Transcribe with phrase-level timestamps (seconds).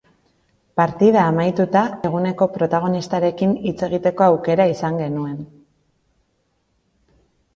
[0.79, 5.39] Partida amaituta, eguneko protagonistarekin hitz egiteko aukera izan genuen.